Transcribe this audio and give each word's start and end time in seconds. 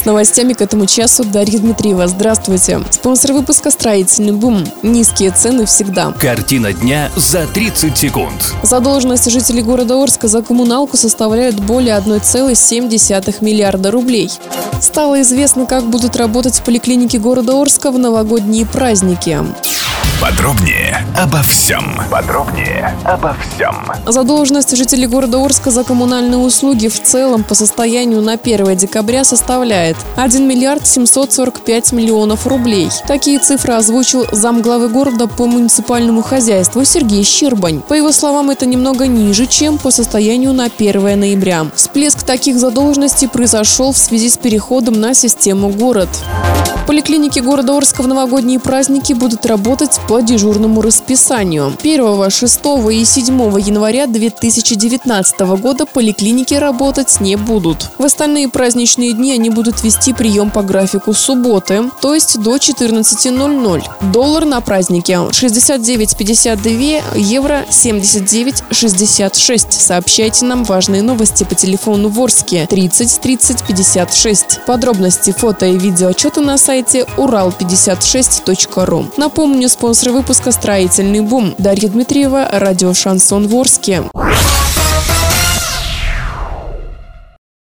С 0.00 0.06
новостями 0.06 0.54
к 0.54 0.62
этому 0.62 0.86
часу 0.86 1.24
Дарья 1.24 1.58
Дмитриева. 1.58 2.08
Здравствуйте. 2.08 2.80
Спонсор 2.90 3.34
выпуска 3.34 3.70
«Строительный 3.70 4.32
бум». 4.32 4.64
Низкие 4.82 5.30
цены 5.30 5.66
всегда. 5.66 6.12
Картина 6.18 6.72
дня 6.72 7.10
за 7.16 7.46
30 7.46 7.98
секунд. 7.98 8.54
Задолженность 8.62 9.30
жителей 9.30 9.60
города 9.60 10.02
Орска 10.02 10.26
за 10.26 10.40
коммуналку 10.40 10.96
составляет 10.96 11.60
более 11.60 11.98
1,7 11.98 13.44
миллиарда 13.44 13.90
рублей. 13.90 14.30
Стало 14.80 15.20
известно, 15.20 15.66
как 15.66 15.84
будут 15.84 16.16
работать 16.16 16.62
поликлиники 16.64 17.18
города 17.18 17.60
Орска 17.60 17.90
в 17.90 17.98
новогодние 17.98 18.64
праздники. 18.64 19.38
Подробнее 20.20 21.06
обо 21.16 21.42
всем. 21.42 21.98
Подробнее 22.10 22.94
обо 23.04 23.34
всем. 23.34 23.74
Задолженность 24.06 24.76
жителей 24.76 25.06
города 25.06 25.42
Орска 25.42 25.70
за 25.70 25.82
коммунальные 25.82 26.38
услуги 26.38 26.88
в 26.88 27.02
целом 27.02 27.42
по 27.42 27.54
состоянию 27.54 28.20
на 28.20 28.34
1 28.34 28.76
декабря 28.76 29.24
составляет 29.24 29.96
1 30.16 30.46
миллиард 30.46 30.86
745 30.86 31.92
миллионов 31.92 32.46
рублей. 32.46 32.90
Такие 33.06 33.38
цифры 33.38 33.72
озвучил 33.72 34.26
замглавы 34.30 34.88
города 34.88 35.26
по 35.26 35.46
муниципальному 35.46 36.22
хозяйству 36.22 36.84
Сергей 36.84 37.24
Щербань. 37.24 37.80
По 37.80 37.94
его 37.94 38.12
словам, 38.12 38.50
это 38.50 38.66
немного 38.66 39.06
ниже, 39.06 39.46
чем 39.46 39.78
по 39.78 39.90
состоянию 39.90 40.52
на 40.52 40.64
1 40.64 41.18
ноября. 41.18 41.66
Всплеск 41.74 42.22
таких 42.24 42.58
задолженностей 42.58 43.28
произошел 43.28 43.92
в 43.92 43.98
связи 43.98 44.28
с 44.28 44.36
переходом 44.36 45.00
на 45.00 45.14
систему 45.14 45.70
«Город». 45.70 46.08
Поликлиники 46.86 47.40
города 47.40 47.76
Орска 47.76 48.02
в 48.02 48.08
новогодние 48.08 48.58
праздники 48.58 49.12
будут 49.12 49.44
работать 49.46 50.00
по 50.08 50.20
дежурному 50.20 50.82
расписанию. 50.82 51.72
1, 51.80 52.30
6 52.30 52.60
и 52.90 53.04
7 53.04 53.60
января 53.60 54.06
2019 54.06 55.40
года 55.60 55.86
поликлиники 55.86 56.54
работать 56.54 57.20
не 57.20 57.36
будут. 57.36 57.90
В 57.98 58.04
остальные 58.04 58.48
праздничные 58.48 59.12
дни 59.12 59.32
они 59.32 59.50
будут 59.50 59.84
вести 59.84 60.12
прием 60.12 60.50
по 60.50 60.62
графику 60.62 61.14
субботы, 61.14 61.84
то 62.00 62.14
есть 62.14 62.40
до 62.40 62.56
14.00. 62.56 63.82
Доллар 64.12 64.44
на 64.44 64.60
празднике 64.60 65.12
69,52, 65.12 67.18
евро 67.18 67.64
79,66. 67.70 69.66
Сообщайте 69.70 70.44
нам 70.44 70.64
важные 70.64 71.02
новости 71.02 71.44
по 71.44 71.54
телефону 71.54 72.08
Ворске 72.08 72.66
30 72.68 73.20
30 73.20 73.62
56. 73.64 74.60
Подробности, 74.66 75.30
фото 75.30 75.66
и 75.66 75.76
видео 75.76 76.08
отчеты 76.08 76.40
на 76.40 76.58
сайте 76.60 77.06
урал56.ру. 77.16 79.06
Напомню, 79.16 79.68
спонсор 79.68 80.12
выпуска 80.12 80.52
«Строительный 80.52 81.20
бум». 81.20 81.54
Дарья 81.58 81.88
Дмитриева, 81.88 82.48
радио 82.52 82.94
«Шансон 82.94 83.48
Ворске». 83.48 84.04